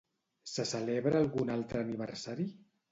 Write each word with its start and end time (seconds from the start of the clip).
Se 0.51 0.65
celebra 0.69 1.21
algun 1.21 1.55
altre 1.59 1.87
aniversari? 1.87 2.53